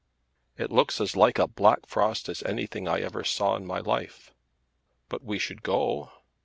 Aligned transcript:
"It 0.57 0.71
looks 0.71 0.99
as 0.99 1.15
like 1.15 1.37
a 1.37 1.47
black 1.47 1.85
frost 1.85 2.27
as 2.27 2.41
anything 2.41 2.87
I 2.87 3.01
ever 3.01 3.23
saw 3.23 3.55
in 3.55 3.67
my 3.67 3.77
life." 3.77 4.33
"But 5.09 5.23
we 5.23 5.37
should 5.37 5.61
go?" 5.61 6.11